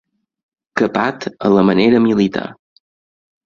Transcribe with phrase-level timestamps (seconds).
[0.81, 2.51] Capat a la manera militar.